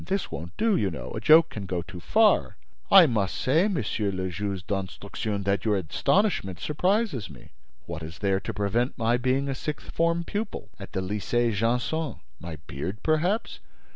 [0.03, 2.57] This won't do, you know; a joke can go too far!"
[2.89, 7.51] "I must say, Monsieur le Juge d'Instruction, that your astonishment surprises me.
[7.85, 12.15] What is there to prevent my being a sixth form pupil at the Lycée Janson?
[12.39, 13.59] My beard, perhaps?